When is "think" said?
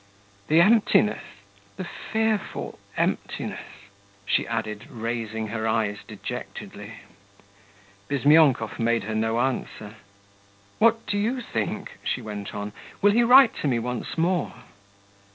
11.39-11.99